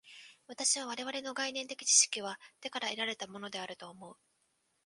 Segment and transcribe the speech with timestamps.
[0.47, 4.17] 私は我々の概念的知識は手から得られたのであると思う。